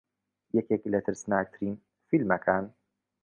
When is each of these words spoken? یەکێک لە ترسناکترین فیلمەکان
یەکێک 0.57 0.81
لە 0.93 0.99
ترسناکترین 1.05 1.75
فیلمەکان 2.09 2.65